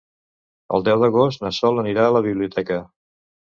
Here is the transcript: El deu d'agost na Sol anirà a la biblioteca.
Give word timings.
El 0.77 0.85
deu 0.87 1.03
d'agost 1.03 1.43
na 1.45 1.51
Sol 1.59 1.83
anirà 1.83 2.07
a 2.07 2.17
la 2.19 2.23
biblioteca. 2.29 2.81